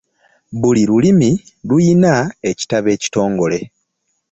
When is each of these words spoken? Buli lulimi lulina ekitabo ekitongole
Buli 0.61 0.83
lulimi 0.89 1.31
lulina 1.67 2.13
ekitabo 2.49 2.87
ekitongole 2.95 3.59